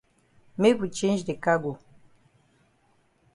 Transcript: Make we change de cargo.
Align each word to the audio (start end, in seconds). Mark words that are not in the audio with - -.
Make 0.61 0.79
we 0.81 0.87
change 0.99 1.23
de 1.25 1.35
cargo. 1.45 1.71